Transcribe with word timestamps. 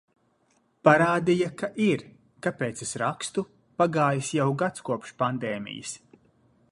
Parādīja, 0.87 1.49
ka 1.59 1.69
ir! 1.87 2.03
Kāpēc 2.47 2.81
es 2.87 2.95
rakstu? 3.03 3.45
Pagājis 3.83 4.33
jau 4.39 4.49
gads 4.65 4.89
kopš 4.89 5.15
pandēmijas. 5.23 5.97